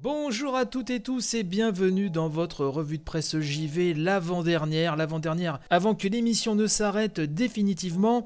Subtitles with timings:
[0.00, 5.58] Bonjour à toutes et tous et bienvenue dans votre revue de presse JV, l'avant-dernière, l'avant-dernière,
[5.70, 8.24] avant que l'émission ne s'arrête définitivement.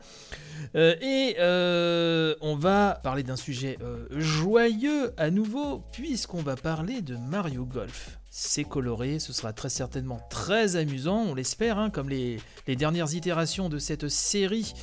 [0.74, 7.00] Euh, et euh, on va parler d'un sujet euh, joyeux à nouveau, puisqu'on va parler
[7.00, 8.18] de Mario Golf.
[8.29, 13.14] C'est coloré, ce sera très certainement très amusant, on l'espère, hein, comme les, les dernières
[13.14, 14.75] itérations de cette série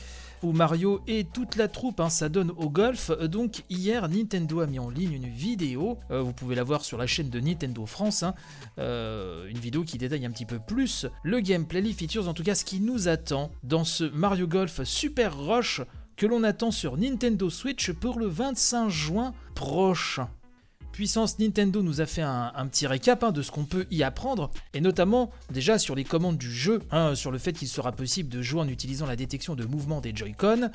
[0.44, 3.12] où Mario et toute la troupe hein, s'adonnent au golf.
[3.12, 6.98] Donc hier, Nintendo a mis en ligne une vidéo, euh, vous pouvez la voir sur
[6.98, 8.34] la chaîne de Nintendo France, hein,
[8.78, 12.44] euh, une vidéo qui détaille un petit peu plus le gameplay, les features, en tout
[12.44, 15.82] cas ce qui nous attend dans ce Mario Golf Super Rush
[16.16, 20.30] que l'on attend sur Nintendo Switch pour le 25 juin prochain.
[21.00, 24.52] Puissance Nintendo nous a fait un, petit récap hein, de ce qu'on peut y apprendre,
[24.74, 28.28] et notamment déjà sur les commandes du jeu, hein, sur le fait qu'il sera possible
[28.28, 30.70] de jouer en utilisant la détection de mouvement des Joy-Con.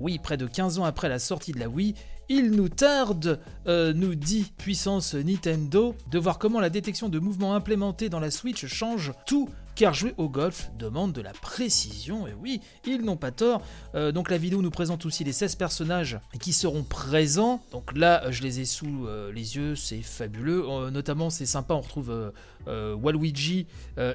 [0.00, 1.94] Oui, près de 15 ans après la sortie de la Wii,
[2.28, 7.54] il nous tarde, euh, nous dit Puissance Nintendo, de voir comment la détection de mouvement
[7.54, 9.48] implémentée dans la Switch change tout
[9.78, 13.62] car jouer au golf demande de la précision, et oui, ils n'ont pas tort.
[13.94, 17.62] Euh, donc la vidéo nous présente aussi les 16 personnages qui seront présents.
[17.70, 20.90] Donc là, je les ai sous euh, les yeux, c'est fabuleux.
[20.90, 22.32] notamment, c'est sympa, on retrouve
[22.66, 23.66] Waluigi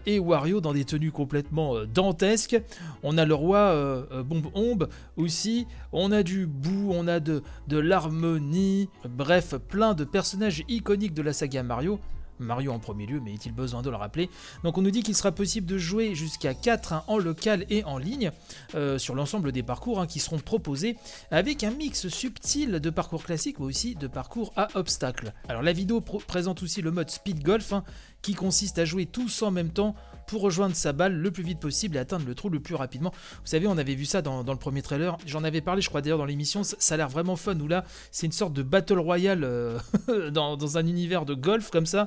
[0.05, 2.61] et Wario dans des tenues complètement dantesques.
[3.02, 5.66] On a le roi Bombe Ombe aussi.
[5.94, 8.89] On a du bout, on a de, de l'harmonie.
[9.09, 12.00] Bref, plein de personnages iconiques de la saga Mario.
[12.39, 14.30] Mario en premier lieu, mais est-il besoin de le rappeler
[14.64, 17.84] Donc on nous dit qu'il sera possible de jouer jusqu'à 4 hein, en local et
[17.84, 18.31] en ligne
[18.76, 20.98] euh, sur l'ensemble des parcours hein, qui seront proposés
[21.31, 25.34] avec un mix subtil de parcours classiques mais aussi de parcours à obstacles.
[25.48, 27.84] Alors la vidéo présente aussi le mode speed golf hein,
[28.22, 29.95] qui consiste à jouer tous en même temps
[30.28, 33.11] pour rejoindre sa balle le plus vite possible et atteindre le trou le plus rapidement.
[33.11, 36.02] Vous savez, on avait vu ça dans, le premier trailer, j'en avais parlé je crois
[36.02, 39.00] d'ailleurs dans l'émission, ça, a l'air vraiment fun, où là c'est une sorte de battle
[39.00, 39.80] royale euh,
[40.31, 42.05] dans, dans, un univers de golf comme ça,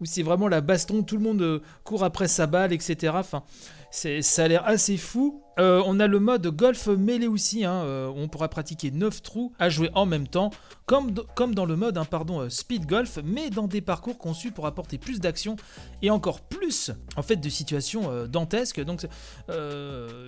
[0.00, 3.12] où c'est vraiment la baston, tout le monde euh, court après sa balle, etc.
[3.16, 3.42] Enfin,
[3.90, 5.42] ça a l'air assez fou.
[5.58, 9.52] Euh, on a le mode golf mêlé aussi, hein, euh, on pourra pratiquer 9 trous
[9.58, 10.50] à jouer en même temps,
[10.86, 11.12] comme,
[11.54, 15.20] dans le mode hein, pardon, speed golf, mais dans des parcours conçus pour apporter plus
[15.20, 15.56] d'action
[16.00, 18.82] et encore plus en fait de situations dantesques.
[18.82, 19.06] Donc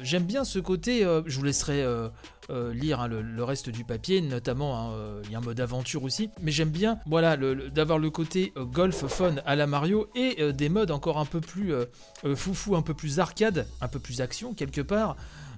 [0.02, 1.82] j'aime bien ce côté, je vous laisserai
[2.72, 4.92] lire hein, le, reste du papier, notamment
[5.24, 9.06] il y a un mode aventure aussi, mais j'aime bien voilà d'avoir le côté golf
[9.06, 11.72] fun à la Mario et des modes encore un peu plus
[12.34, 15.16] foufou, un peu plus arcade, un peu plus action quelque part.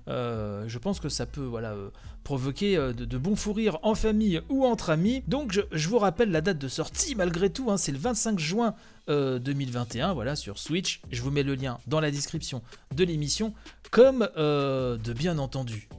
[0.09, 1.88] Euh, je pense que ça peut euh,
[2.25, 5.22] provoquer euh, de, bons fous rires en famille ou entre amis.
[5.28, 8.75] Donc je, vous rappelle la date de sortie malgré tout, hein, c'est le 25 juin
[9.06, 11.03] 2021, voilà, sur Switch.
[11.11, 12.62] Je vous mets le lien dans la description
[12.94, 13.53] de l'émission,
[13.91, 15.91] comme de bien entendu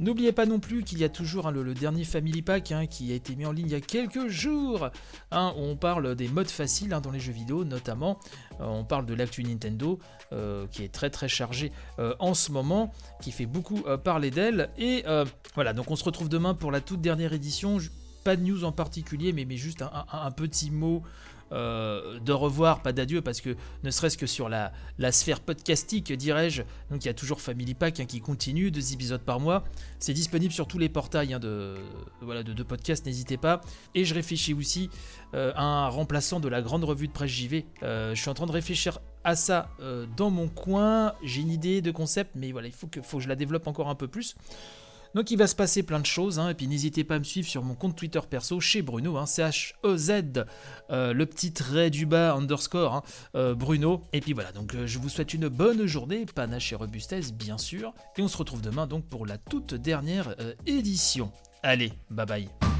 [0.00, 3.12] N'oubliez pas non plus qu'il y a toujours hein, le, dernier Family Pack hein, qui
[3.12, 4.90] a été mis en ligne il y a quelques jours,
[5.30, 8.18] hein, on parle des modes faciles dans les jeux vidéo notamment.
[8.60, 10.00] Euh, on parle de l'actu Nintendo
[10.32, 14.70] euh, qui est très très chargé euh, en ce moment, qui fait beaucoup parler d'elle.
[14.78, 15.04] Et
[15.54, 17.78] voilà, donc on se retrouve demain pour la toute dernière édition.
[18.24, 21.02] Pas de news en particulier, mais juste un petit mot
[21.52, 24.72] euh, de revoir, pas d'adieu, parce que ne serait-ce que sur la,
[25.12, 29.20] sphère podcastique, dirais-je, donc il y a toujours Family Pack hein, qui continue, deux épisodes
[29.20, 29.64] par mois.
[29.98, 31.76] C'est disponible sur tous les portails hein, de,
[32.20, 33.60] voilà, podcasts, n'hésitez pas.
[33.94, 34.90] Et je réfléchis aussi
[35.34, 37.66] euh, à un remplaçant de la grande revue de presse JV.
[37.82, 39.70] Euh, je suis en train de réfléchir à ça
[40.18, 41.14] dans mon coin.
[41.22, 43.94] J'ai une idée de concept, mais voilà, il faut que je la développe encore un
[43.94, 44.36] peu plus.
[45.14, 47.24] Donc il va se passer plein de choses, hein, et puis n'hésitez pas à me
[47.24, 50.44] suivre sur mon compte Twitter perso chez Bruno, hein, C-H-E-Z,
[50.90, 53.02] euh, le petit trait du bas underscore, hein,
[53.36, 54.02] euh, Bruno.
[54.12, 57.58] Et puis voilà, donc euh, je vous souhaite une bonne journée, panache et robustesse bien
[57.58, 60.34] sûr, et on se retrouve demain donc pour la toute dernière
[60.66, 61.32] édition.
[61.62, 62.73] Allez, bye bye.